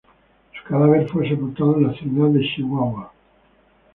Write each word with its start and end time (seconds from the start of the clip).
Su 0.57 0.63
cadáver 0.67 1.07
fue 1.09 1.29
sepultado 1.29 1.77
en 1.77 1.83
la 1.85 1.93
Ciudad 1.93 2.29
de 2.29 2.39
Chihuahua. 2.41 3.13